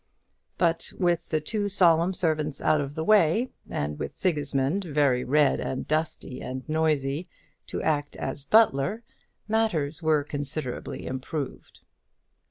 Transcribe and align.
But 0.57 0.93
with 0.97 1.29
the 1.29 1.39
two 1.39 1.69
solemn 1.69 2.15
servants 2.15 2.59
out 2.59 2.81
of 2.81 2.95
the 2.95 3.03
way, 3.03 3.51
and 3.69 3.99
with 3.99 4.09
Sigismund, 4.09 4.83
very 4.83 5.23
red 5.23 5.59
and 5.59 5.87
dusty 5.87 6.41
and 6.41 6.67
noisy, 6.67 7.29
to 7.67 7.83
act 7.83 8.15
as 8.15 8.43
butler, 8.43 9.03
matters 9.47 10.01
were 10.01 10.23
considerably 10.23 11.05
improved. 11.05 11.81